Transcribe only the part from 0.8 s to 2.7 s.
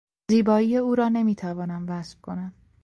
را نمیتوانم وصف کنم.